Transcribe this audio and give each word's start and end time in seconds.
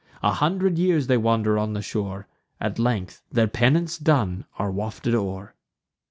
A 0.23 0.31
hundred 0.33 0.79
years 0.79 1.05
they 1.05 1.15
wander 1.17 1.59
on 1.59 1.73
the 1.73 1.81
shore; 1.83 2.25
At 2.59 2.79
length, 2.79 3.21
their 3.31 3.47
penance 3.47 3.99
done, 3.99 4.45
are 4.57 4.71
wafted 4.71 5.13
o'er." 5.13 5.53